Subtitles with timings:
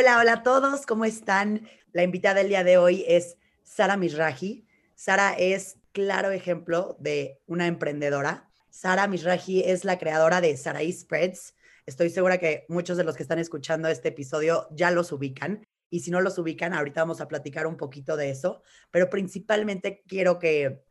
[0.00, 1.68] Hola, hola a todos, ¿cómo están?
[1.90, 4.64] La invitada del día de hoy es Sara Misraji.
[4.94, 8.48] Sara es claro ejemplo de una emprendedora.
[8.70, 11.56] Sara Misraji es la creadora de Saraí Spreads.
[11.84, 15.66] Estoy segura que muchos de los que están escuchando este episodio ya los ubican.
[15.90, 18.62] Y si no los ubican, ahorita vamos a platicar un poquito de eso.
[18.92, 20.84] Pero principalmente quiero que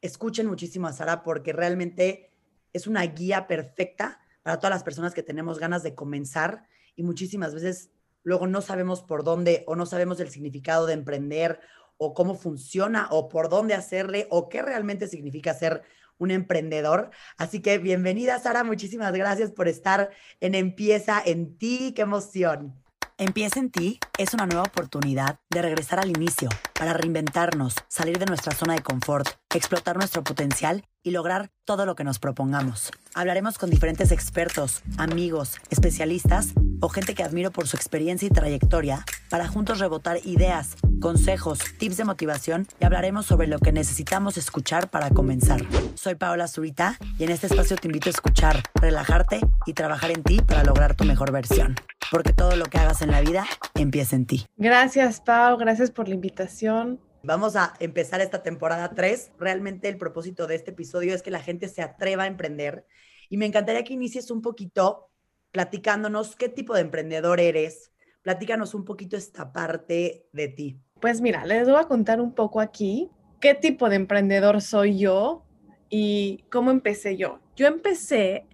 [0.00, 2.30] escuchen muchísimo a Sara porque realmente
[2.72, 7.52] es una guía perfecta para todas las personas que tenemos ganas de comenzar y muchísimas
[7.52, 7.90] veces
[8.24, 11.60] luego no sabemos por dónde o no sabemos el significado de emprender
[11.96, 15.82] o cómo funciona o por dónde hacerle o qué realmente significa ser
[16.18, 17.10] un emprendedor.
[17.36, 20.10] Así que bienvenida Sara, muchísimas gracias por estar
[20.40, 22.80] en Empieza en ti, qué emoción.
[23.16, 28.26] Empieza en ti es una nueva oportunidad de regresar al inicio para reinventarnos, salir de
[28.26, 32.90] nuestra zona de confort, explotar nuestro potencial y lograr todo lo que nos propongamos.
[33.14, 36.54] Hablaremos con diferentes expertos, amigos, especialistas
[36.84, 41.96] o gente que admiro por su experiencia y trayectoria para juntos rebotar ideas, consejos, tips
[41.96, 45.62] de motivación y hablaremos sobre lo que necesitamos escuchar para comenzar.
[45.94, 50.22] Soy Paola Zurita y en este espacio te invito a escuchar, relajarte y trabajar en
[50.22, 51.74] ti para lograr tu mejor versión.
[52.10, 54.44] Porque todo lo que hagas en la vida empieza en ti.
[54.58, 55.56] Gracias, Pau.
[55.56, 57.00] Gracias por la invitación.
[57.22, 59.32] Vamos a empezar esta temporada 3.
[59.38, 62.86] Realmente el propósito de este episodio es que la gente se atreva a emprender.
[63.30, 65.08] Y me encantaría que inicies un poquito
[65.54, 67.92] platicándonos qué tipo de emprendedor eres.
[68.22, 70.80] Platícanos un poquito esta parte de ti.
[71.00, 75.44] Pues mira, les voy a contar un poco aquí qué tipo de emprendedor soy yo
[75.88, 77.38] y cómo empecé yo.
[77.54, 78.48] Yo empecé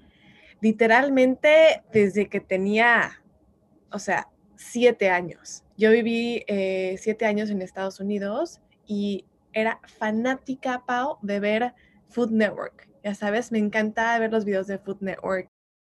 [0.61, 3.23] literalmente desde que tenía,
[3.91, 5.65] o sea, siete años.
[5.78, 11.75] Yo viví eh, siete años en Estados Unidos y era fanática, Pau, de ver
[12.11, 12.91] Food Network.
[13.03, 15.51] Ya sabes, me encantaba ver los videos de Food Network.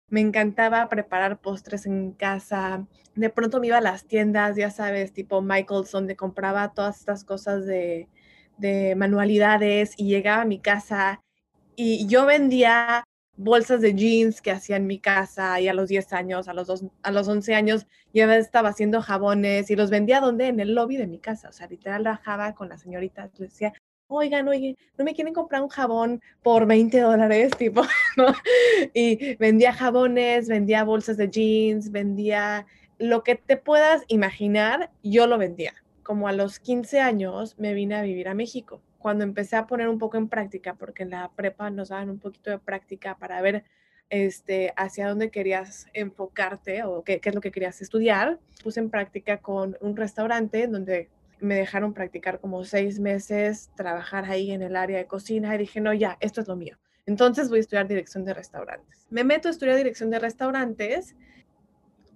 [0.09, 2.87] Me encantaba preparar postres en casa.
[3.15, 7.23] De pronto me iba a las tiendas, ya sabes, tipo Michael's, donde compraba todas estas
[7.23, 8.07] cosas de,
[8.57, 11.21] de manualidades y llegaba a mi casa
[11.75, 13.03] y yo vendía
[13.37, 16.67] bolsas de jeans que hacía en mi casa y a los 10 años, a los,
[16.67, 20.47] dos, a los 11 años, ya estaba haciendo jabones y los vendía donde?
[20.47, 21.49] En el lobby de mi casa.
[21.49, 23.73] O sea, literal bajaba con la señorita, le decía,
[24.07, 27.51] oigan, ¿no me quieren comprar un jabón por 20 dólares?
[27.57, 27.83] Tipo,
[28.17, 28.27] ¿no?
[28.93, 32.65] Y vendía jabones, vendía bolsas de jeans, vendía
[32.97, 35.73] lo que te puedas imaginar, yo lo vendía.
[36.03, 39.87] Como a los 15 años me vine a vivir a México cuando empecé a poner
[39.87, 43.39] un poco en práctica, porque en la prepa nos daban un poquito de práctica para
[43.41, 43.63] ver
[44.09, 48.89] este, hacia dónde querías enfocarte o qué, qué es lo que querías estudiar, puse en
[48.89, 54.75] práctica con un restaurante donde me dejaron practicar como seis meses, trabajar ahí en el
[54.75, 56.77] área de cocina y dije, no, ya, esto es lo mío.
[57.05, 59.05] Entonces voy a estudiar dirección de restaurantes.
[59.09, 61.15] Me meto a estudiar dirección de restaurantes.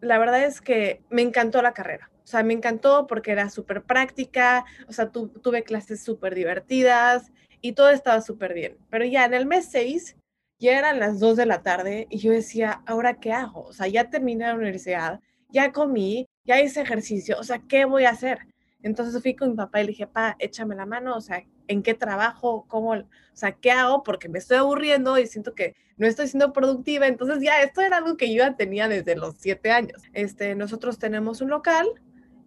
[0.02, 2.10] La verdad es que me encantó la carrera.
[2.24, 7.32] O sea, me encantó porque era súper práctica, o sea, tuve clases súper divertidas
[7.62, 8.78] y todo estaba súper bien.
[8.90, 10.16] Pero ya en el mes 6,
[10.60, 13.64] ya eran las 2 de la tarde y yo decía, ¿ahora qué hago?
[13.64, 18.06] O sea, ya terminé la universidad, ya comí, ya hice ejercicio, o sea, ¿qué voy
[18.06, 18.40] a hacer?
[18.82, 21.84] Entonces fui con mi papá y le dije, pa, échame la mano, o sea, ¿en
[21.84, 22.66] qué trabajo?
[22.68, 22.92] ¿Cómo?
[22.92, 24.04] O sea, ¿qué hago?
[24.04, 27.08] Porque me estoy aburriendo y siento que no estoy siendo productiva.
[27.08, 30.02] Entonces ya, esto era algo que yo ya tenía desde los siete años.
[30.14, 31.88] Este, nosotros tenemos un local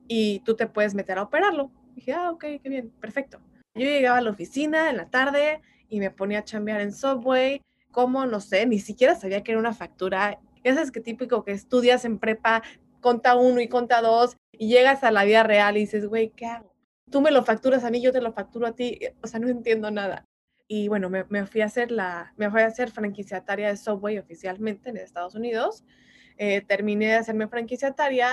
[0.08, 1.70] y tú te puedes meter a operarlo.
[1.94, 3.40] dije, ah, ok, qué bien, perfecto.
[3.74, 7.62] Yo llegaba a la oficina en la tarde y me ponía a chambear en Subway,
[7.90, 10.38] como, no sé, ni siquiera sabía que era una factura.
[10.64, 12.62] Ya sabes que típico que estudias en prepa,
[13.02, 16.46] conta uno y conta dos, y llegas a la vida real y dices, güey, ¿qué
[16.46, 16.74] hago?
[17.10, 19.48] Tú me lo facturas a mí, yo te lo facturo a ti, o sea, no
[19.48, 20.24] entiendo nada.
[20.66, 24.16] Y bueno, me, me fui a hacer la, me fui a hacer franquiciataria de Subway
[24.18, 25.84] oficialmente en Estados Unidos.
[26.38, 28.30] Eh, terminé de hacerme franquiciataria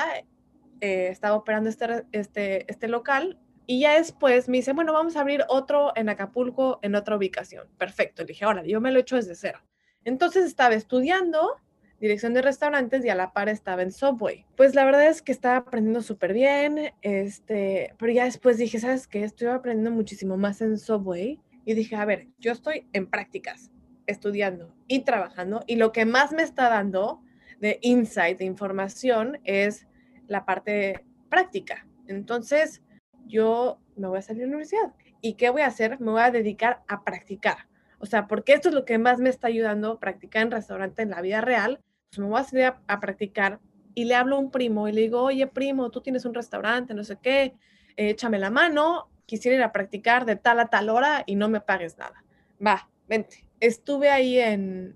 [0.82, 5.22] eh, estaba operando este, este, este local y ya después me dice, bueno, vamos a
[5.22, 7.68] abrir otro en Acapulco en otra ubicación.
[7.78, 8.24] Perfecto.
[8.24, 9.60] Le dije, ahora, yo me lo he hecho desde cero.
[10.06, 11.58] Entonces estaba estudiando
[12.00, 14.46] dirección de restaurantes y a la par estaba en Subway.
[14.56, 19.08] Pues la verdad es que estaba aprendiendo súper bien, este, pero ya después dije, ¿sabes
[19.08, 19.24] qué?
[19.24, 23.72] Estoy aprendiendo muchísimo más en Subway y dije, a ver, yo estoy en prácticas,
[24.08, 27.22] estudiando y trabajando y lo que más me está dando
[27.60, 29.88] de insight, de información, es
[30.28, 31.86] la parte práctica.
[32.08, 32.82] Entonces,
[33.28, 34.94] yo me voy a salir de la universidad.
[35.22, 36.00] ¿Y qué voy a hacer?
[36.00, 37.68] Me voy a dedicar a practicar.
[38.00, 41.02] O sea, porque esto es lo que más me está ayudando a practicar en restaurante
[41.02, 41.80] en la vida real.
[42.10, 43.60] Pues me voy a salir a, practicar
[43.94, 46.94] y le hablo a un primo y le digo, oye, primo, tú tienes un restaurante,
[46.94, 47.54] no sé qué,
[47.96, 51.62] échame la mano, quisiera ir a practicar de tal a tal hora y no me
[51.62, 52.24] pagues nada.
[52.66, 53.46] Va, vente.
[53.60, 54.96] Estuve ahí en,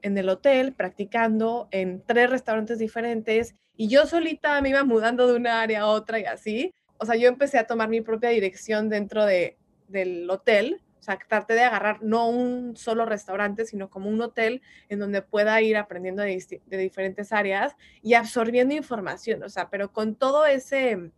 [0.00, 5.34] en el hotel practicando en tres restaurantes diferentes Y yo solita me iba mudando de
[5.34, 6.70] una área a otra y así.
[6.98, 9.58] O sea, yo empecé a tomar mi propia dirección dentro de,
[9.88, 10.80] del hotel.
[11.04, 15.60] Sea, traté de agarrar no un solo restaurante, sino como un hotel en donde pueda
[15.60, 19.42] ir aprendiendo de, diferentes áreas y absorbiendo información.
[19.42, 21.12] O sea, pero con todo ese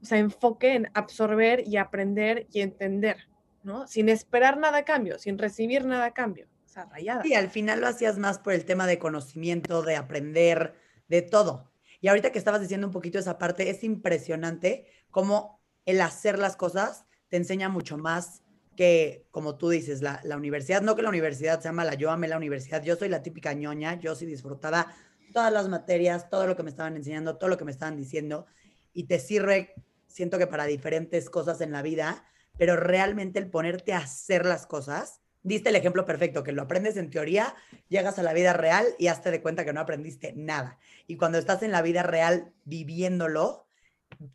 [0.00, 3.28] o sea, enfoque en absorber y aprender y entender,
[3.64, 3.88] ¿no?
[3.88, 6.46] Sin esperar nada a cambio, sin recibir nada a cambio.
[6.64, 7.24] O sea, rayada.
[7.24, 10.74] Sí, al final lo hacías más por el tema de conocimiento, de aprender,
[11.08, 11.68] de todo.
[12.00, 16.54] Y ahorita que estabas diciendo un poquito esa parte, es impresionante cómo el hacer las
[16.54, 18.44] cosas te enseña mucho más
[18.80, 20.80] que, como tú dices, la, la universidad.
[20.80, 24.00] No que la universidad sea mala, yo amé la universidad, yo soy la típica ñoña,
[24.00, 24.86] yo sí disfrutaba
[25.34, 28.46] todas las materias, todo lo que me estaban enseñando, todo lo que me estaban diciendo,
[28.94, 29.74] y te sirve
[30.06, 32.24] siento que para diferentes cosas en la vida,
[32.56, 36.96] pero realmente el ponerte a hacer las cosas, diste el ejemplo perfecto, que lo aprendes
[36.96, 37.54] en teoría,
[37.90, 40.78] llegas a la vida real y hazte de cuenta que no aprendiste nada.
[41.06, 43.66] Y cuando estás en la vida real viviéndolo,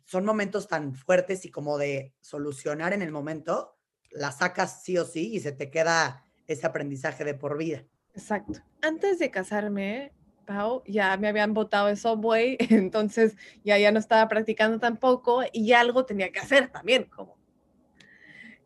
[0.04, 3.75] son momentos tan fuertes y como de solucionar en el momento,
[4.16, 7.84] la sacas sí o sí y se te queda ese aprendizaje de por vida.
[8.14, 8.60] Exacto.
[8.82, 10.12] Antes de casarme,
[10.46, 15.72] Pau, ya me habían votado de Subway, entonces ya, ya no estaba practicando tampoco y
[15.72, 17.36] algo tenía que hacer también, como,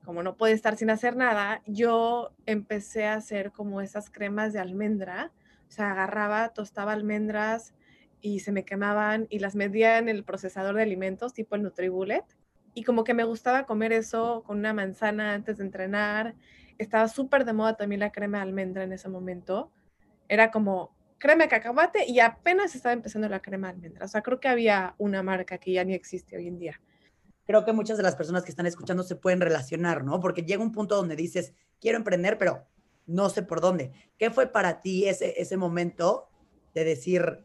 [0.04, 4.60] como no puede estar sin hacer nada, yo empecé a hacer como esas cremas de
[4.60, 5.32] almendra,
[5.68, 7.74] o sea, agarraba, tostaba almendras
[8.20, 12.24] y se me quemaban y las medía en el procesador de alimentos, tipo el Nutribullet,
[12.74, 16.34] y como que me gustaba comer eso con una manzana antes de entrenar,
[16.78, 19.70] estaba súper de moda también la crema de almendra en ese momento,
[20.28, 24.04] era como crema de cacahuate y apenas estaba empezando la crema de almendra.
[24.06, 26.80] O sea, creo que había una marca que ya ni existe hoy en día.
[27.46, 30.20] Creo que muchas de las personas que están escuchando se pueden relacionar, ¿no?
[30.20, 32.66] Porque llega un punto donde dices, quiero emprender, pero
[33.06, 33.92] no sé por dónde.
[34.18, 36.28] ¿Qué fue para ti ese, ese momento
[36.74, 37.44] de decir,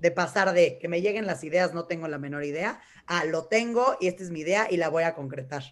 [0.00, 3.46] de pasar de que me lleguen las ideas, no tengo la menor idea, a lo
[3.46, 5.62] tengo y esta es mi idea y la voy a concretar?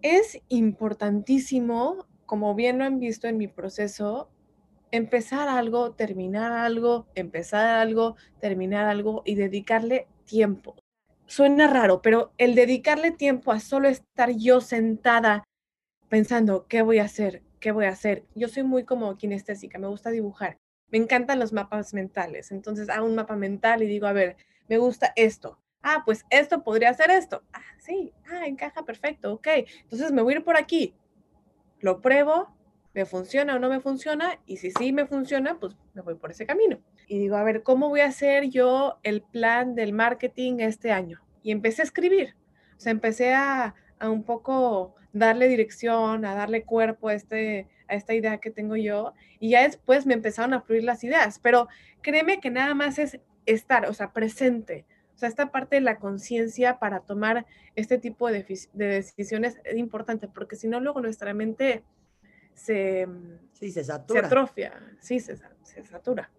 [0.00, 4.30] Es importantísimo, como bien lo han visto en mi proceso,
[4.90, 10.76] empezar algo, terminar algo, empezar algo, terminar algo y dedicarle tiempo.
[11.26, 15.44] Suena raro, pero el dedicarle tiempo a solo estar yo sentada
[16.08, 17.42] pensando, ¿qué voy a hacer?
[17.58, 18.26] ¿Qué voy a hacer?
[18.34, 20.58] Yo soy muy como kinestésica, me gusta dibujar.
[20.92, 22.52] Me encantan los mapas mentales.
[22.52, 24.36] Entonces hago un mapa mental y digo, a ver,
[24.68, 25.58] me gusta esto.
[25.82, 27.42] Ah, pues esto podría ser esto.
[27.52, 29.48] Ah, sí, ah, encaja perfecto, ok.
[29.82, 30.94] Entonces me voy por aquí.
[31.80, 32.54] Lo pruebo,
[32.94, 36.30] me funciona o no me funciona, y si sí me funciona, pues me voy por
[36.30, 36.78] ese camino.
[37.08, 41.20] Y digo, a ver, ¿cómo voy a hacer yo el plan del marketing este año?
[41.42, 42.36] Y empecé a escribir,
[42.76, 47.96] o sea, empecé a, a un poco darle dirección, a darle cuerpo a, este, a
[47.96, 51.68] esta idea que tengo yo, y ya después me empezaron a fluir las ideas, pero
[52.00, 55.98] créeme que nada más es estar, o sea, presente, o sea, esta parte de la
[55.98, 57.46] conciencia para tomar
[57.76, 61.84] este tipo de, de, decisiones es importante, porque si no, luego nuestra mente
[62.54, 63.06] se,
[63.52, 64.20] sí, se, satura.
[64.20, 66.30] se atrofia, sí, se, se satura.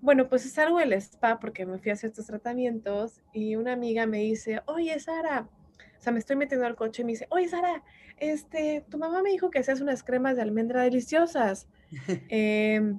[0.00, 4.06] Bueno, pues salgo del spa porque me fui a hacer estos tratamientos y una amiga
[4.06, 5.48] me dice, oye, Sara,
[6.02, 7.84] o sea, me estoy metiendo al coche y me dice, oye, Sara,
[8.18, 11.68] este, tu mamá me dijo que hacías unas cremas de almendra deliciosas.
[12.28, 12.92] eh,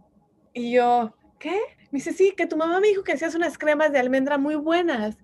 [0.53, 1.59] y yo, ¿qué?
[1.91, 4.55] Me dice, sí, que tu mamá me dijo que hacías unas cremas de almendra muy
[4.55, 5.17] buenas.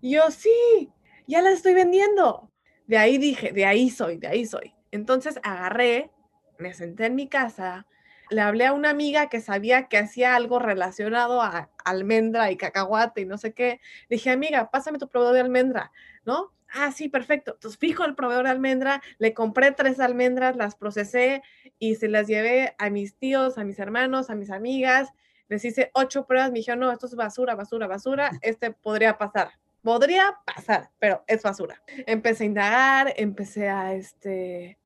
[0.00, 0.92] Y yo, sí,
[1.26, 2.52] ya las estoy vendiendo.
[2.86, 4.72] De ahí dije, de ahí soy, de ahí soy.
[4.92, 6.12] Entonces agarré
[6.58, 7.86] me senté en mi casa,
[8.30, 13.22] le hablé a una amiga que sabía que hacía algo relacionado a almendra y cacahuate
[13.22, 13.80] y no sé qué.
[14.08, 15.92] Le dije, amiga, pásame tu proveedor de almendra,
[16.24, 16.52] ¿no?
[16.76, 17.52] Ah, sí, perfecto.
[17.54, 21.42] Entonces fijo el proveedor de almendra, le compré tres almendras, las procesé
[21.78, 25.12] y se las llevé a mis tíos, a mis hermanos, a mis amigas.
[25.48, 29.52] Les hice ocho pruebas, me dijeron, no, esto es basura, basura, basura, este podría pasar.
[29.82, 31.80] Podría pasar, pero es basura.
[32.06, 34.76] Empecé a indagar, empecé a, este,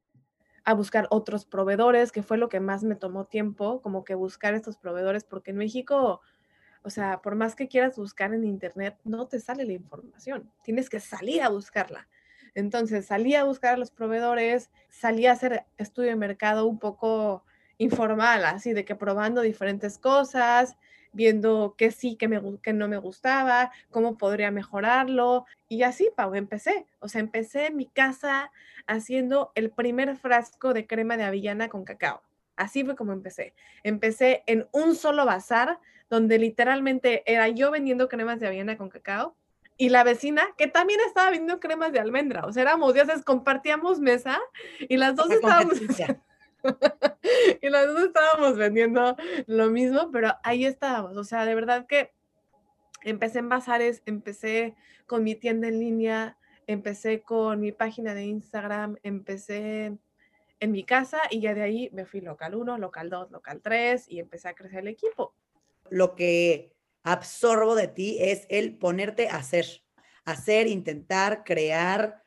[0.64, 4.52] a buscar otros proveedores, que fue lo que más me tomó tiempo, como que buscar
[4.52, 6.20] estos proveedores, porque en México,
[6.88, 10.88] o sea, por más que quieras buscar en Internet, no te sale la información, tienes
[10.88, 12.08] que salir a buscarla.
[12.54, 17.44] Entonces salí a buscar a los proveedores, salí a hacer estudio de mercado un poco
[17.76, 20.78] informal, así de que probando diferentes cosas,
[21.12, 25.44] viendo qué sí, qué, me, no me gustaba, cómo podría mejorarlo.
[25.68, 26.86] Y así, Pau, empecé.
[27.00, 28.50] O sea, empecé en mi casa
[28.86, 32.22] haciendo el primer frasco de crema de avellana con cacao.
[32.56, 33.52] Así fue como empecé.
[33.82, 35.78] Empecé en un solo bazar
[36.10, 39.36] donde literalmente era yo vendiendo cremas de avellana con cacao
[39.76, 42.44] y la vecina que también estaba vendiendo cremas de almendra.
[42.44, 44.38] O sea, éramos, ya sabes, compartíamos mesa
[44.80, 45.80] y las dos estábamos...
[47.62, 51.16] y las dos estábamos vendiendo lo mismo, pero ahí estábamos.
[51.16, 52.12] O sea, de verdad que
[53.04, 54.74] empecé en bazares, empecé
[55.06, 56.36] con mi tienda en línea,
[56.66, 59.96] empecé con mi página de Instagram, empecé
[60.60, 64.08] en mi casa y ya de ahí me fui local 1, local 2, local 3
[64.08, 65.34] y empecé a crecer el equipo.
[65.90, 69.66] Lo que absorbo de ti es el ponerte a hacer,
[70.24, 72.22] hacer, intentar, crear,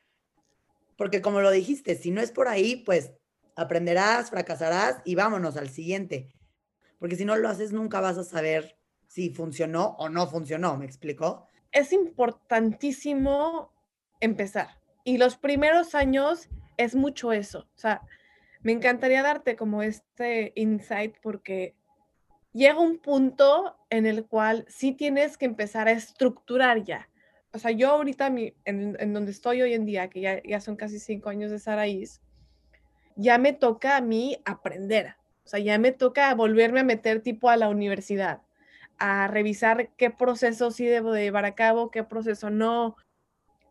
[0.97, 3.11] porque como lo dijiste, si no es por ahí, pues
[3.55, 6.29] aprenderás, fracasarás y vámonos al siguiente.
[6.99, 8.77] Porque si no lo haces, nunca vas a saber
[9.07, 11.47] si funcionó o no funcionó, ¿me explicó?
[11.71, 13.73] Es importantísimo
[14.19, 14.79] empezar.
[15.03, 17.67] Y los primeros años es mucho eso.
[17.75, 18.01] O sea,
[18.61, 21.75] me encantaría darte como este insight porque
[22.53, 27.09] llega un punto en el cual sí tienes que empezar a estructurar ya.
[27.53, 28.33] O sea, yo ahorita
[28.65, 32.21] en, donde estoy hoy en día, que ya, ya son casi cinco años de Saraís,
[33.15, 35.15] ya me toca a mí aprender.
[35.43, 38.41] O sea, ya me toca volverme a meter tipo a la universidad,
[38.97, 42.95] a revisar qué proceso sí debo de llevar a cabo, qué proceso no,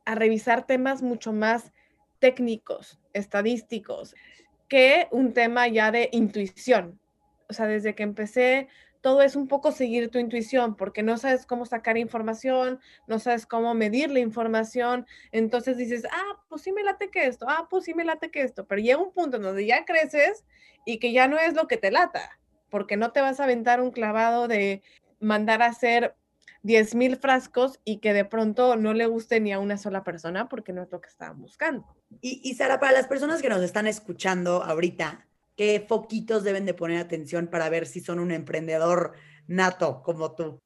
[0.05, 1.73] a revisar temas mucho más
[2.19, 4.15] técnicos, estadísticos,
[4.69, 7.00] que un tema ya de intuición.
[7.51, 8.69] O sea, desde que empecé,
[9.01, 13.47] todo es un poco seguir tu intuición, porque no sabes cómo sacar información, no sabes
[13.47, 17.85] cómo medir la información, entonces dices, ah, pues sí me late que esto, ah, pues
[17.85, 20.45] sí me late que esto, pero llega un punto en donde ya creces
[20.85, 22.39] y que ya no es lo que te lata,
[22.69, 24.83] porque no te vas a aventar un clavado de
[25.19, 26.15] mandar a hacer
[26.63, 30.49] 10 mil frascos y que de pronto no le guste ni a una sola persona
[30.49, 31.87] porque no es lo que estaban buscando.
[32.21, 35.27] Y, y Sara, para las personas que nos están escuchando ahorita,
[35.61, 39.13] ¿qué foquitos deben de poner atención para ver si son un emprendedor
[39.47, 40.59] nato como tú?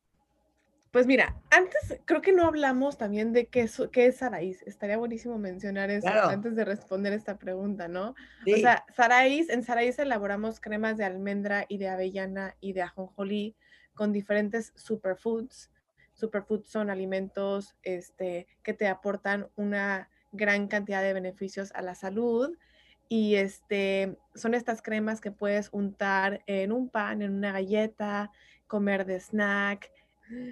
[0.93, 4.63] Pues mira, antes creo que no hablamos también de qué es, qué es Saraís.
[4.63, 8.15] Estaría buenísimo mencionar eso antes de responder esta pregunta, ¿no?
[8.47, 13.57] O sea, Saraís, en Saraís elaboramos cremas de almendra y de avellana y de ajonjolí
[13.95, 15.73] con diferentes superfoods
[16.13, 22.57] Superfoods son alimentos este, que te aportan una gran cantidad de beneficios a la salud
[23.14, 28.33] y este, son estas cremas que puedes untar en un pan, en una galleta,
[28.66, 29.88] comer de snack.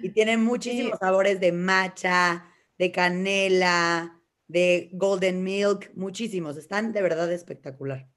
[0.01, 2.45] Y tienen muchísimos sabores de matcha,
[2.79, 4.17] de canela,
[4.47, 6.55] de golden milk, muchísimos.
[6.55, 8.07] Están de verdad espectacular.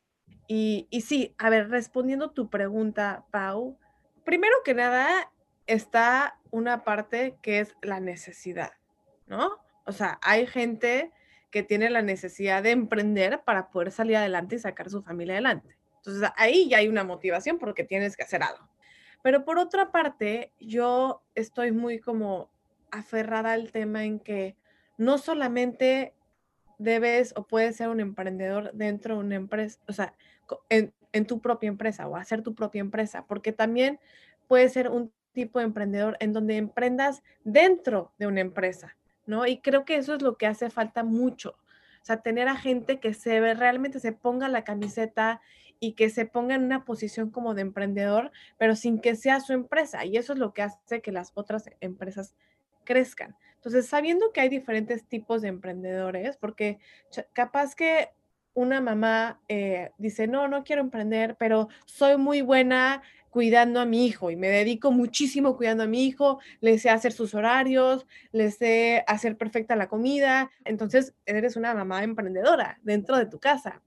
[0.47, 3.81] Y, y sí, a ver, respondiendo tu pregunta, Pau,
[4.25, 5.33] primero que nada,
[5.67, 8.71] está una parte que es la necesidad,
[9.27, 9.59] ¿no?
[9.87, 11.11] O sea, hay gente
[11.57, 15.79] que tiene la necesidad de emprender para poder salir adelante y sacar su familia adelante.
[15.97, 18.69] Entonces ahí ya hay una motivación porque tienes que hacer algo.
[19.23, 22.51] Pero por otra parte, yo estoy muy como
[22.91, 24.55] aferrada al tema en que
[24.99, 26.13] no solamente
[26.77, 30.13] debes o puedes ser un emprendedor dentro de una empresa, o sea,
[30.69, 33.99] en, en tu propia empresa o hacer tu propia empresa, porque también
[34.47, 38.95] puede ser un tipo de emprendedor en donde emprendas dentro de una empresa,
[39.27, 39.47] ¿no?
[39.47, 41.51] Y creo que eso es lo que hace falta mucho.
[42.03, 45.41] O sea, tener a gente que se ve, realmente se ponga la camiseta
[45.81, 49.53] y que se ponga en una posición como de emprendedor, pero sin que sea su
[49.53, 50.05] empresa.
[50.05, 52.35] Y eso es lo que hace que las otras empresas
[52.85, 53.37] crezcan.
[53.57, 56.79] Entonces, sabiendo que hay diferentes tipos de emprendedores, porque
[57.33, 58.11] capaz que
[58.55, 63.03] una mamá eh, dice, no, no quiero emprender, pero soy muy buena
[63.37, 67.13] cuidando a mi hijo y me dedico muchísimo cuidando a mi hijo, le sé hacer
[67.13, 70.51] sus horarios, le sé hacer perfecta la comida.
[70.65, 73.83] Entonces, eres una mamá emprendedora dentro de tu casa.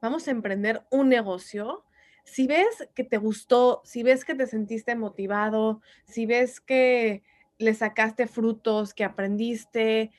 [0.00, 1.84] Vamos a emprender un negocio.
[2.24, 7.22] Si ves que te gustó, si ves que te sentiste motivado, si ves que
[7.58, 10.10] le sacaste frutos, que aprendiste,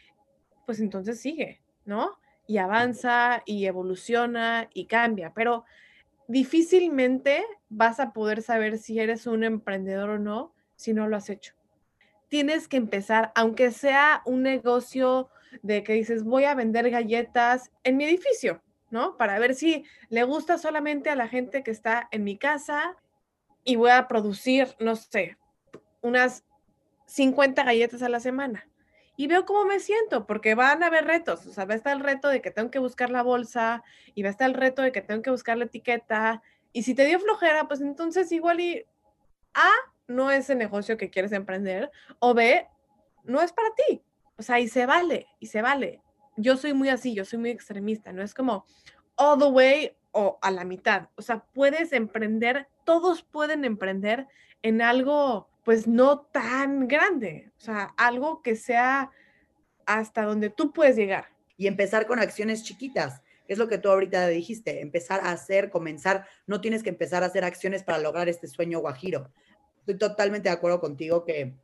[0.65, 2.21] pues entonces sigue, ¿no?
[2.47, 5.33] Y avanza y evoluciona y cambia.
[5.35, 5.65] Pero
[6.31, 11.29] difícilmente vas a poder saber si eres un emprendedor o no si no lo has
[11.29, 11.53] hecho.
[12.27, 15.29] Tienes que empezar, aunque sea un negocio
[15.61, 19.17] de que dices, voy a vender galletas en mi edificio, ¿no?
[19.17, 22.95] Para ver si le gusta solamente a la gente que está en mi casa
[23.65, 25.38] y voy a producir, no sé,
[26.01, 26.45] unas
[27.07, 28.70] 50 galletas a la semana
[29.21, 31.95] y veo cómo me siento, porque van a haber retos, o sea, va a estar
[31.95, 33.83] el reto de que tengo que buscar la bolsa
[34.15, 36.41] y va a estar el reto de que tengo que buscar la etiqueta.
[36.73, 38.83] Y si te dio flojera, pues entonces igual y
[39.53, 39.69] A,
[40.07, 42.67] no es el negocio que quieres emprender, o B,
[43.23, 44.01] no es para ti.
[44.37, 46.01] O sea, y se vale, y se vale.
[46.35, 48.65] Yo soy muy así, yo soy muy extremista, no es como
[49.17, 51.09] all the way o a la mitad.
[51.13, 54.27] O sea, puedes emprender, todos pueden emprender
[54.63, 59.12] en algo pues no tan grande, o sea, algo que sea
[59.86, 61.25] hasta donde tú puedes llegar.
[61.58, 66.25] Y empezar con acciones chiquitas, es lo que tú ahorita dijiste, empezar a hacer, comenzar,
[66.48, 69.32] no tienes que empezar a hacer acciones para lograr este sueño guajiro.
[69.80, 71.56] Estoy totalmente de acuerdo contigo que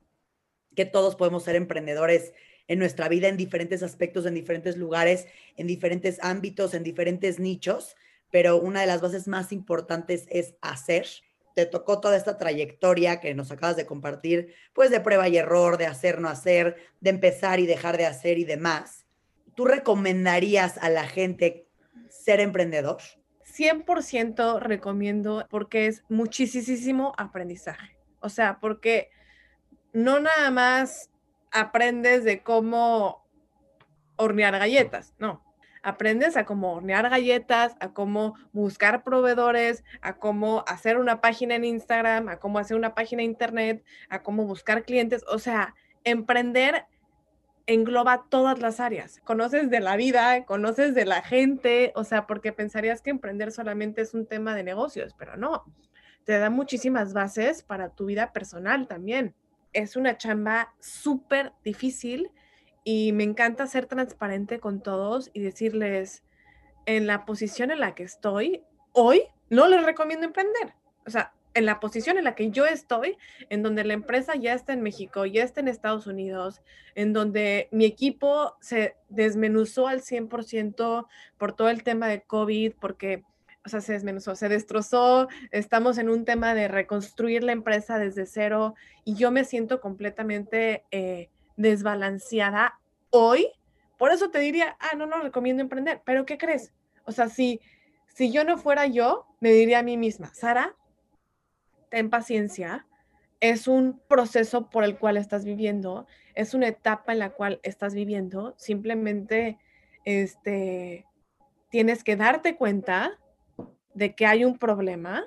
[0.78, 2.34] que todos podemos ser emprendedores
[2.68, 5.26] en nuestra vida en diferentes aspectos, en diferentes lugares,
[5.58, 7.96] en diferentes ámbitos, en diferentes nichos,
[8.32, 11.08] pero una de las bases más importantes es hacer.
[11.58, 15.80] Te tocó toda esta trayectoria que nos acabas de compartir, pues de prueba y error,
[15.80, 19.08] de hacer, no hacer, de empezar y dejar de hacer y demás.
[19.56, 21.68] ¿Tú recomendarías a la gente
[22.10, 23.00] ser emprendedor?
[23.44, 27.98] 100% recomiendo porque es muchísimo aprendizaje.
[28.20, 29.10] O sea, porque
[29.94, 31.10] no nada más
[31.52, 33.26] aprendes de cómo
[34.16, 35.44] hornear galletas, no.
[35.88, 41.64] Aprendes a cómo hornear galletas, a cómo buscar proveedores, a cómo hacer una página en
[41.64, 45.24] Instagram, a cómo hacer una página en Internet, a cómo buscar clientes.
[45.30, 46.88] O sea, emprender
[47.68, 49.22] engloba todas las áreas.
[49.24, 54.02] Conoces de la vida, conoces de la gente, o sea, porque pensarías que emprender solamente
[54.02, 55.64] es un tema de negocios, pero no.
[56.26, 59.36] Te da muchísimas bases para tu vida personal también
[59.74, 62.32] es una chamba súper difícil
[62.90, 66.24] y me encanta ser transparente con todos y decirles,
[66.86, 68.64] en la posición en la que estoy,
[68.94, 70.74] hoy no les recomiendo emprender.
[71.06, 73.18] O sea, en la posición en la que yo estoy,
[73.50, 76.62] en donde la empresa ya está en México, ya está en Estados Unidos,
[76.96, 83.26] en donde mi equipo se desmenuzó al 100% por todo el tema de COVID, porque
[83.66, 88.26] o sea, se desmenuzó, se destrozó, estamos en un tema de reconstruir la empresa desde
[88.26, 93.52] cero y yo me siento completamente eh, desbalanceada hoy.
[93.98, 96.72] Por eso te diría, ah, no, no recomiendo emprender, pero ¿qué crees?
[97.06, 97.60] O sea, si,
[98.08, 100.76] si yo no fuera yo, me diría a mí misma, Sara,
[101.90, 102.86] ten paciencia,
[103.40, 107.94] es un proceso por el cual estás viviendo, es una etapa en la cual estás
[107.94, 109.58] viviendo, simplemente
[110.06, 111.06] este,
[111.70, 113.18] tienes que darte cuenta
[113.94, 115.26] de que hay un problema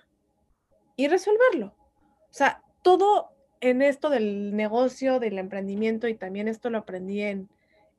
[0.96, 1.74] y resolverlo.
[2.30, 3.30] O sea, todo
[3.60, 7.48] en esto del negocio, del emprendimiento, y también esto lo aprendí en,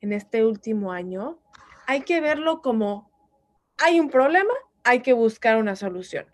[0.02, 1.40] en este último año,
[1.88, 3.12] hay que verlo como
[3.78, 6.26] hay un problema, hay que buscar una solución.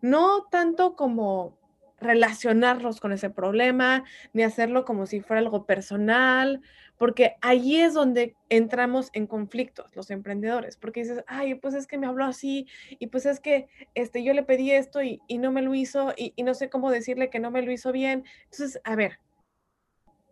[0.00, 1.58] No tanto como
[2.04, 6.60] relacionarlos con ese problema, ni hacerlo como si fuera algo personal,
[6.96, 11.98] porque ahí es donde entramos en conflictos los emprendedores, porque dices, ay, pues es que
[11.98, 15.62] me habló así, y pues es que este, yo le pedí esto y, no me
[15.62, 18.24] lo hizo, y, y, no sé cómo decirle que no me lo hizo bien.
[18.44, 19.18] Entonces, a ver,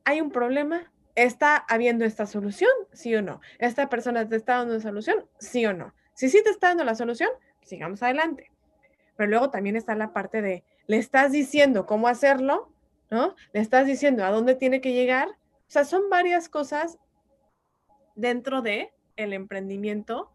[0.05, 2.73] hay un problema, ¿está habiendo esta solución?
[2.93, 3.41] Sí o no.
[3.59, 5.27] ¿Esta persona te está dando una solución?
[5.39, 5.95] Sí o no.
[6.15, 7.31] Si sí te está dando la solución,
[7.63, 8.51] sigamos adelante.
[9.17, 12.71] Pero luego también está la parte de, le estás diciendo cómo hacerlo,
[13.11, 13.35] ¿no?
[13.53, 15.29] Le estás diciendo a dónde tiene que llegar.
[15.29, 16.99] O sea, son varias cosas
[18.15, 20.31] dentro de el emprendimiento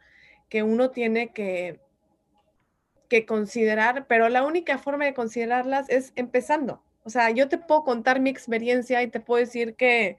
[0.50, 1.80] que uno tiene que,
[3.10, 6.82] que considerar, pero la única forma de considerarlas es empezando.
[7.04, 10.18] O sea, yo te puedo contar mi experiencia y te puedo decir que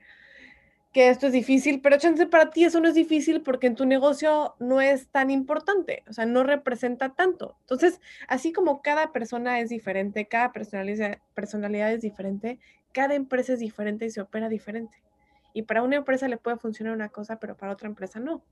[0.93, 3.85] que esto es difícil, pero chance para ti eso no es difícil porque en tu
[3.85, 7.57] negocio no es tan importante, o sea, no representa tanto.
[7.61, 12.59] Entonces, así como cada persona es diferente, cada personalidad, personalidad es diferente,
[12.93, 15.03] cada empresa es diferente y se opera diferente.
[15.53, 18.43] Y para una empresa le puede funcionar una cosa, pero para otra empresa no.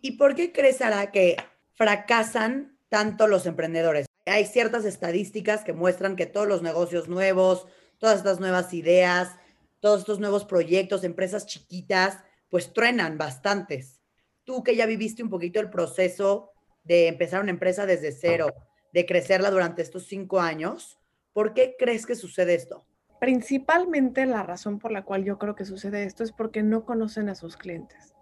[0.00, 1.36] ¿Y por qué crees, Sara, que
[1.74, 4.06] fracasan tanto los emprendedores?
[4.26, 7.66] Hay ciertas estadísticas que muestran que todos los negocios nuevos,
[7.98, 9.36] todas estas nuevas ideas,
[9.84, 14.00] todos estos nuevos proyectos, empresas chiquitas, pues truenan bastantes.
[14.44, 16.52] Tú que ya viviste un poquito el proceso
[16.84, 18.46] de empezar una empresa desde cero,
[18.94, 20.98] de crecerla durante estos cinco años,
[21.34, 22.86] ¿por qué crees que sucede esto?
[23.20, 27.28] Principalmente la razón por la cual yo creo que sucede esto es porque no conocen
[27.28, 28.14] a sus clientes.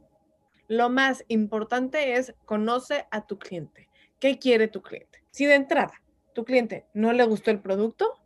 [0.66, 3.88] Lo más importante es conoce a tu cliente.
[4.18, 5.22] ¿Qué quiere tu cliente?
[5.31, 5.92] Si de entrada
[6.35, 8.18] tu cliente no le gustó el producto,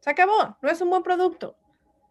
[0.00, 1.56] se acabó, no es un buen producto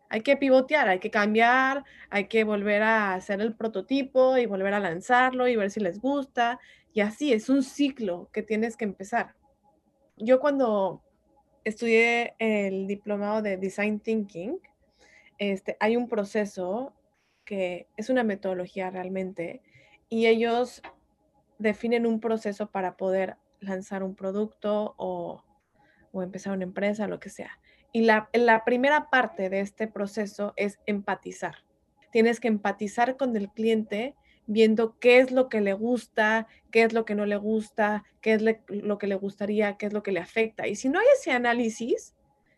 [0.09, 4.73] hay que pivotear, hay que cambiar, hay que volver a hacer el prototipo y volver
[4.73, 6.59] a lanzarlo y ver si les gusta.
[6.93, 9.35] Y así es un ciclo que tienes que empezar.
[10.17, 11.03] Yo cuando
[11.63, 14.59] estudié el diplomado de Design Thinking,
[15.37, 16.93] este, hay un proceso
[17.45, 19.61] que es una metodología realmente
[20.09, 20.81] y ellos
[21.59, 25.43] definen un proceso para poder lanzar un producto o,
[26.11, 27.59] o empezar una empresa, lo que sea.
[27.91, 31.55] Y la, la primera parte de este proceso es empatizar.
[32.11, 34.15] Tienes que empatizar con el cliente
[34.49, 38.33] viendo qué es lo que le gusta, qué es lo que no le gusta, qué
[38.33, 40.67] es lo que le gustaría, qué es lo que le afecta.
[40.67, 42.15] Y si no hay ese análisis,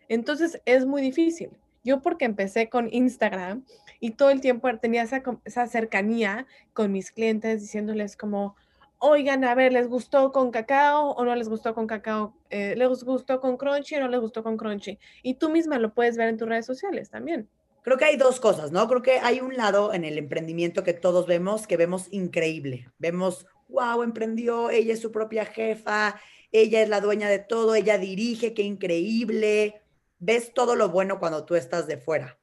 [0.07, 1.49] entonces es muy difícil.
[1.83, 3.65] Yo porque empecé con Instagram
[3.99, 8.55] y todo el tiempo tenía esa, esa cercanía con mis clientes diciéndoles como,
[9.01, 12.37] oigan, a ver, ¿les gustó con cacao o no les gustó con cacao?
[12.49, 14.99] Eh, ¿Les gustó con crunchy o no les gustó con crunchy?
[15.23, 17.49] Y tú misma lo puedes ver en tus redes sociales también.
[17.81, 18.87] Creo que hay dos cosas, ¿no?
[18.87, 22.89] Creo que hay un lado en el emprendimiento que todos vemos, que vemos increíble.
[22.99, 27.97] Vemos, wow, emprendió, ella es su propia jefa, ella es la dueña de todo, ella
[27.97, 29.81] dirige, qué increíble.
[30.19, 32.39] Ves todo lo bueno cuando tú estás de fuera.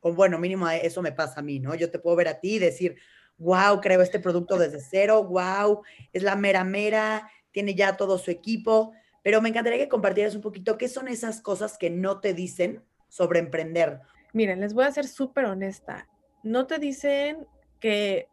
[0.00, 1.74] O bueno, mínimo eso me pasa a mí, ¿no?
[1.74, 2.96] Yo te puedo ver a ti y decir,
[3.38, 8.30] wow, creo este producto desde cero, wow, es la mera mera, tiene ya todo su
[8.30, 8.92] equipo.
[9.22, 12.84] Pero me encantaría que compartieras un poquito qué son esas cosas que no te dicen
[13.08, 14.00] sobre emprender
[14.36, 16.08] Miren, les voy a ser súper honesta.
[16.42, 17.46] No te dicen
[17.80, 18.28] que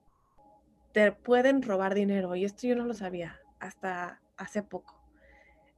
[0.91, 5.01] te pueden robar dinero, y esto yo no lo sabía hasta hace poco.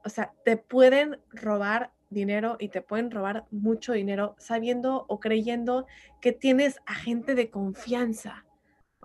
[0.03, 5.85] O sea, te pueden robar dinero y te pueden robar mucho dinero sabiendo o creyendo
[6.21, 8.44] que tienes a gente de confianza,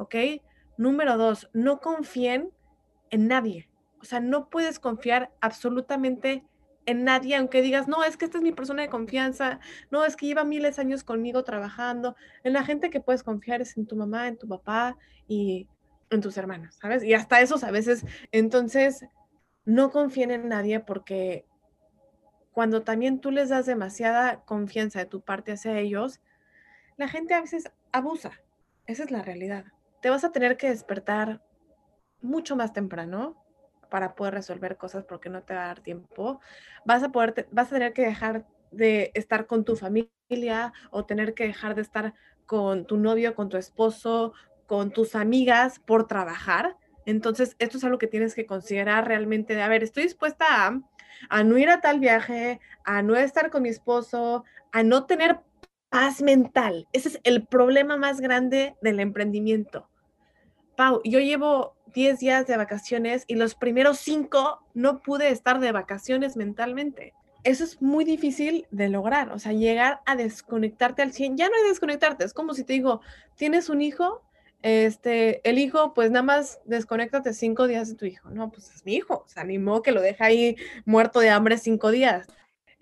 [0.01, 0.15] ¿ok?
[0.79, 2.51] Número dos, no confíen
[3.11, 3.69] en nadie.
[4.01, 6.43] O sea, no puedes confiar absolutamente
[6.87, 9.61] en nadie, aunque digas, no, es que esta es mi persona de confianza,
[9.91, 12.17] no, es que lleva miles de años conmigo trabajando.
[12.43, 14.97] En la gente que puedes confiar es en tu mamá, en tu papá
[15.29, 15.69] y
[16.09, 17.05] en tus hermanos, ¿sabes?
[17.05, 18.07] Y hasta esos a veces.
[18.33, 19.05] Entonces,
[19.67, 21.45] no confíen en nadie porque
[22.53, 26.21] cuando también tú les das demasiada confianza de tu parte hacia ellos,
[26.97, 28.33] la gente a veces abusa.
[28.87, 29.67] Esa es la realidad.
[30.01, 31.43] Te vas a tener que despertar
[32.23, 33.37] mucho más temprano
[33.91, 36.41] para poder resolver cosas porque no te va a dar tiempo.
[36.85, 41.35] Vas a poder, vas a tener que dejar de estar con tu familia o tener
[41.35, 42.15] que dejar de estar
[42.47, 44.33] con tu novio, con tu esposo,
[44.67, 46.77] con tus amigas por trabajar.
[47.05, 50.81] Entonces, esto es algo que tienes que considerar realmente de, a ver, estoy dispuesta a,
[51.29, 55.41] a no ir a tal viaje, a no estar con mi esposo, a no tener
[55.91, 56.89] paz mental.
[56.93, 59.89] Ese es el problema más grande del emprendimiento.
[60.77, 65.73] Pau, yo llevo 10 días de vacaciones y los primeros 5 no pude estar de
[65.73, 67.13] vacaciones mentalmente.
[67.43, 71.37] Eso es muy difícil de lograr, o sea, llegar a desconectarte al 100.
[71.37, 73.01] Ya no hay desconectarte, es como si te digo,
[73.35, 74.23] tienes un hijo,
[74.63, 78.31] este, el hijo, pues nada más desconéctate 5 días de tu hijo.
[78.31, 81.91] No, pues es mi hijo, se animó que lo deja ahí muerto de hambre 5
[81.91, 82.27] días.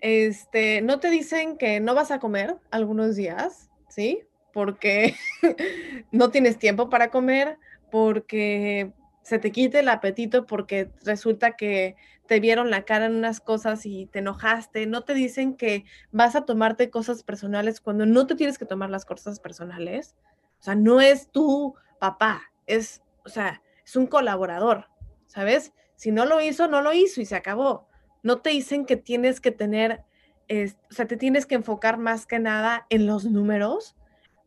[0.01, 4.23] Este, no te dicen que no vas a comer algunos días, ¿sí?
[4.53, 5.15] Porque
[6.11, 7.57] no tienes tiempo para comer,
[7.91, 13.41] porque se te quite el apetito porque resulta que te vieron la cara en unas
[13.41, 14.85] cosas y te enojaste.
[14.85, 18.89] No te dicen que vas a tomarte cosas personales cuando no te tienes que tomar
[18.89, 20.15] las cosas personales.
[20.59, 24.89] O sea, no es tu papá, es, o sea, es un colaborador,
[25.25, 25.73] ¿sabes?
[25.95, 27.88] Si no lo hizo, no lo hizo y se acabó.
[28.23, 30.03] No te dicen que tienes que tener,
[30.49, 33.95] o sea, te tienes que enfocar más que nada en los números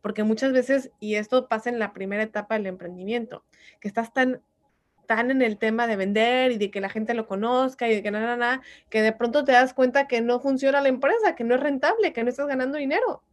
[0.03, 3.45] porque muchas veces, y esto pasa en la primera etapa del emprendimiento,
[3.79, 4.41] que estás tan,
[5.07, 8.03] tan en el tema de vender y de que la gente lo conozca y de
[8.03, 11.45] que nada, nada, que de pronto te das cuenta que no funciona la empresa, que
[11.45, 13.23] no es rentable, que no estás ganando dinero.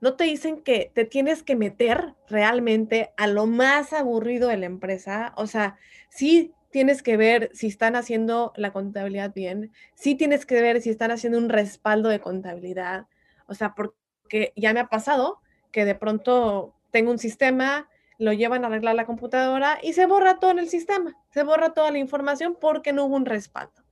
[0.00, 4.66] No te dicen que te tienes que meter realmente a lo más aburrido de la
[4.66, 5.34] empresa.
[5.36, 10.60] O sea, sí tienes que ver si están haciendo la contabilidad bien, sí tienes que
[10.60, 13.06] ver si están haciendo un respaldo de contabilidad.
[13.46, 15.40] O sea, porque ya me ha pasado
[15.72, 20.38] que de pronto tengo un sistema, lo llevan a arreglar la computadora y se borra
[20.38, 23.82] todo en el sistema, se borra toda la información porque no hubo un respaldo.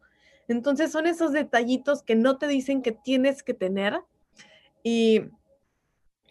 [0.47, 3.99] Entonces son esos detallitos que no te dicen que tienes que tener
[4.83, 5.23] y,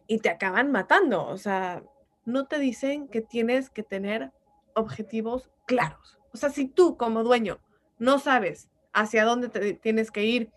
[0.05, 1.25] y te acaban matando.
[1.25, 1.81] O sea,
[2.25, 4.31] no te dicen que tienes que tener
[4.75, 6.19] objetivos claros.
[6.33, 7.59] O sea, si tú como dueño
[7.99, 10.51] no sabes hacia dónde te tienes que ir,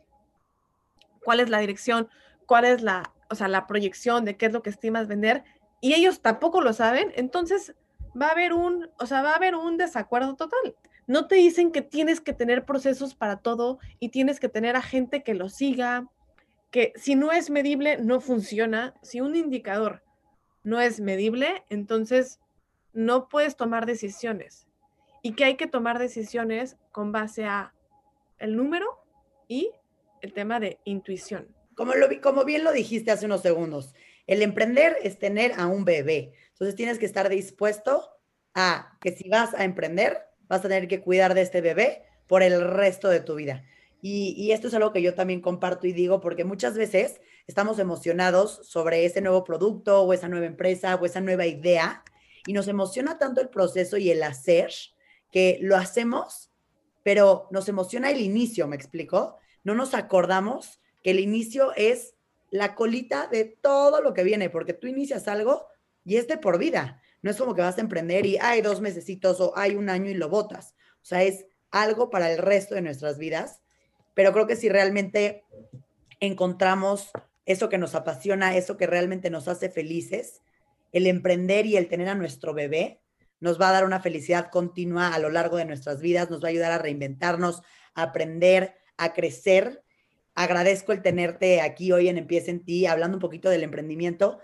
[1.25, 2.09] cuál es la dirección,
[2.47, 5.45] cuál es la o sea, la proyección de qué es lo que estimas vender
[5.81, 7.75] y ellos tampoco lo saben, entonces
[8.21, 10.77] va a haber un, o sea, va a haber un desacuerdo total.
[11.07, 14.83] No te dicen que tienes que tener procesos para todo y tienes que tener a
[14.83, 16.09] gente que lo siga,
[16.71, 18.95] que si no es medible, no funciona.
[19.03, 20.03] Si un indicador
[20.65, 22.41] no es medible, entonces
[22.93, 24.67] no puedes tomar decisiones.
[25.27, 27.75] Y que hay que tomar decisiones con base a
[28.39, 28.87] el número
[29.49, 29.73] y
[30.21, 31.49] el tema de intuición.
[31.75, 33.93] Como, lo, como bien lo dijiste hace unos segundos,
[34.29, 36.33] el emprender es tener a un bebé.
[36.51, 38.09] Entonces tienes que estar dispuesto
[38.55, 42.45] a que si vas a emprender, vas a tener que cuidar de este bebé por
[42.45, 43.65] el resto de tu vida.
[44.01, 47.81] Y, y, esto es algo que yo también comparto y digo porque muchas veces estamos
[47.81, 52.05] emocionados sobre ese nuevo producto o esa nueva empresa o esa nueva idea
[52.47, 54.71] y nos emociona tanto el proceso y el hacer
[55.31, 56.51] que lo hacemos,
[57.03, 59.37] pero nos emociona el inicio, ¿me explico?
[59.65, 62.15] No nos acordamos que el inicio es
[62.51, 65.67] la colita de todo lo que viene, porque tú inicias algo
[66.05, 67.01] y es de por vida.
[67.23, 70.11] No es como que vas a emprender y hay dos mesecitos o hay un año
[70.11, 70.75] y lo botas.
[71.03, 73.61] O sea, es algo para el resto de nuestras vidas.
[74.15, 75.45] Pero creo que si realmente
[76.21, 77.11] encontramos
[77.45, 80.43] eso que nos apasiona, eso que realmente nos hace felices,
[80.93, 83.01] el emprender y el tener a nuestro bebé
[83.41, 86.49] nos va a dar una felicidad continua a lo largo de nuestras vidas, nos va
[86.49, 87.63] a ayudar a reinventarnos,
[87.95, 89.83] a aprender, a crecer.
[90.35, 94.39] Agradezco el tenerte aquí hoy en Empieza en ti, hablando un poquito del emprendimiento.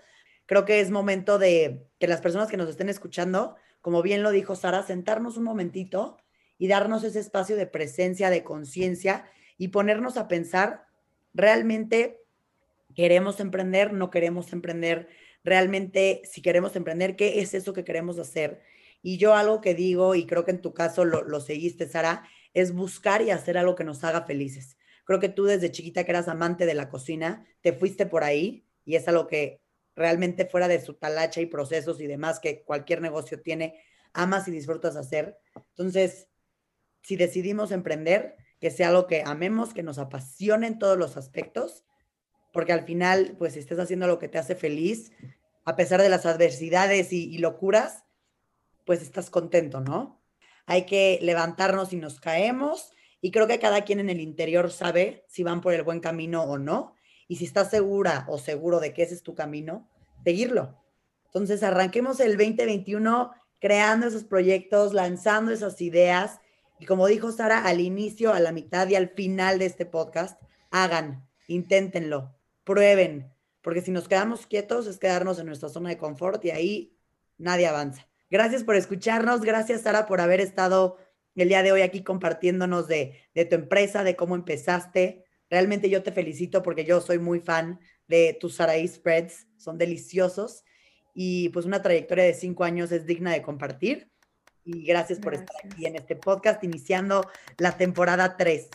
[0.47, 4.31] Creo que es momento de que las personas que nos estén escuchando, como bien lo
[4.31, 6.19] dijo Sara, sentarnos un momentito
[6.59, 9.25] y darnos ese espacio de presencia, de conciencia
[9.57, 10.87] y ponernos a pensar
[11.35, 12.21] realmente
[12.95, 15.09] queremos emprender, no queremos emprender,
[15.45, 18.63] realmente si queremos emprender, ¿qué es eso que queremos hacer?
[19.03, 22.29] Y yo algo que digo, y creo que en tu caso lo, lo seguiste, Sara,
[22.55, 24.77] es buscar y hacer algo que nos haga felices.
[25.05, 28.67] Creo que tú desde chiquita que eras amante de la cocina, te fuiste por ahí
[28.85, 29.61] y es algo que
[29.95, 34.51] realmente fuera de su talacha y procesos y demás que cualquier negocio tiene, amas y
[34.51, 35.39] disfrutas hacer.
[35.71, 36.29] Entonces,
[37.03, 41.85] si decidimos emprender, que sea algo que amemos, que nos apasione en todos los aspectos,
[42.53, 45.11] porque al final, pues, si estés haciendo lo que te hace feliz,
[45.65, 48.05] a pesar de las adversidades y, y locuras,
[48.85, 50.23] pues estás contento, ¿no?
[50.67, 55.25] Hay que levantarnos y nos caemos, y creo que cada quien en el interior sabe
[55.29, 56.95] si van por el buen camino o no,
[57.29, 59.89] y si estás segura o seguro de que ese es tu camino,
[60.25, 60.83] seguirlo.
[61.27, 66.41] Entonces, arranquemos el 2021 creando esos proyectos, lanzando esas ideas,
[66.81, 70.43] y como dijo Sara, al inicio, a la mitad y al final de este podcast,
[70.73, 76.45] hagan, inténtenlo, prueben, porque si nos quedamos quietos es quedarnos en nuestra zona de confort
[76.45, 76.99] y ahí
[77.39, 78.12] nadie avanza.
[78.33, 80.97] Gracias por escucharnos, gracias Sara por haber estado
[81.35, 85.27] el día de hoy aquí compartiéndonos de, de tu empresa, de cómo empezaste.
[85.51, 90.65] Realmente yo te felicito porque yo soy muy fan de tus Saraí Spreads, son deliciosos
[91.15, 94.11] y pues una trayectoria de cinco años es digna de compartir
[94.65, 98.71] y gracias por estar aquí en este podcast iniciando la temporada 3.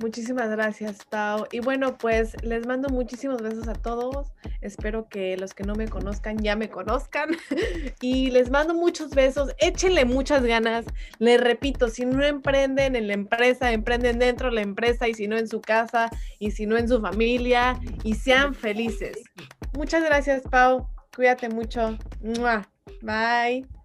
[0.00, 1.46] Muchísimas gracias, Pau.
[1.50, 4.32] Y bueno, pues les mando muchísimos besos a todos.
[4.60, 7.30] Espero que los que no me conozcan ya me conozcan.
[8.00, 9.52] y les mando muchos besos.
[9.58, 10.84] Échenle muchas ganas.
[11.18, 15.26] Les repito, si no emprenden en la empresa, emprenden dentro de la empresa y si
[15.26, 19.18] no en su casa y si no en su familia y sean felices.
[19.74, 20.88] Muchas gracias, Pau.
[21.14, 21.98] Cuídate mucho.
[23.02, 23.77] Bye.